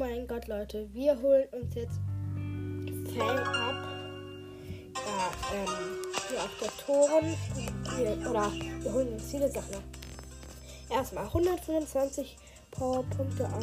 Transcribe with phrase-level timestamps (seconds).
[0.00, 2.00] Alright, Leute, wir holen uns jetzt
[3.16, 3.76] Fang ab.
[4.92, 5.68] Ja, ähm,
[6.28, 7.36] hier auf der Toren.
[7.96, 8.50] Hier, oder
[8.80, 9.76] wir holen uns viele Sachen.
[10.90, 12.36] Erstmal 125
[12.72, 13.62] Powerpunkte auf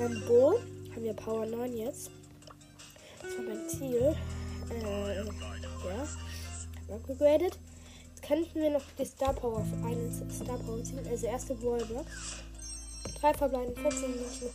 [0.00, 0.58] ähm, Bo.
[0.90, 2.10] Haben wir Power 9 jetzt.
[3.22, 4.16] Das war mein Ziel.
[4.68, 6.96] Äh, ja.
[6.96, 7.56] Upgegradet.
[8.08, 10.98] Jetzt könnten wir noch die Star Power auf eine Star Power ziehen.
[11.08, 12.10] Also erste Wallbox.
[13.20, 14.50] Drei verbleiben, 14 Münzen,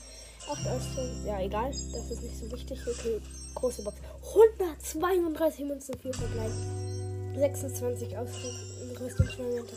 [0.49, 1.25] 8 Ausstellungen.
[1.25, 1.69] Ja, egal.
[1.69, 2.79] Das ist nicht so wichtig.
[2.87, 3.21] Okay,
[3.55, 3.97] große Box.
[4.27, 7.35] 132 Münzen, 4 verbleiben.
[7.37, 9.73] 26 Ausrüstungsmomente.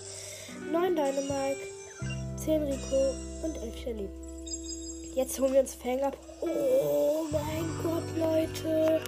[0.72, 1.60] 9 Dynamite,
[2.36, 4.08] 10 Rico und 11 Shelly.
[5.14, 6.16] Jetzt holen wir uns Fang ab.
[6.40, 9.00] Oh mein Gott, Leute.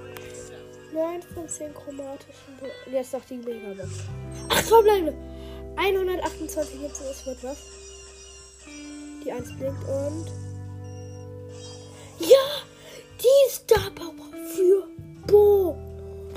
[0.93, 2.57] 9 von 10 chromatischen.
[2.59, 3.89] Bo Jetzt noch die Megabox.
[4.49, 5.15] 8 verbleibende.
[5.77, 7.59] 128 Münzen, es wird was.
[9.25, 10.50] Die 1 blinkt und.
[12.21, 12.63] Ja!
[13.21, 14.87] Die Star Power für
[15.27, 15.77] Bo.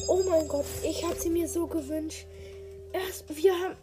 [0.07, 2.25] Oh mein Gott, ich habe sie mir so gewünscht.
[2.91, 3.75] Erst, wir haben.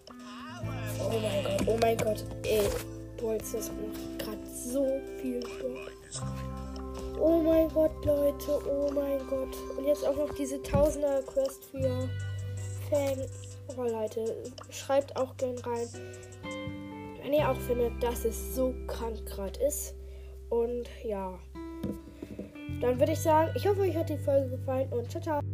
[0.99, 2.25] Oh mein Gott, oh mein Gott.
[2.43, 2.69] Ey,
[3.21, 4.87] Bolz, das macht gerade so
[5.21, 5.93] viel Bock.
[7.19, 9.57] Oh mein Gott, Leute, oh mein Gott.
[9.77, 12.09] Und jetzt auch noch diese Tausender-Quest für
[12.89, 13.27] Fang.
[13.77, 14.37] Oh, Leute,
[14.71, 15.89] schreibt auch gern rein,
[17.23, 19.95] wenn ihr auch findet, dass es so krank gerade ist.
[20.49, 21.39] Und ja,
[22.81, 25.50] dann würde ich sagen, ich hoffe, euch hat die Folge gefallen und ciao, ciao.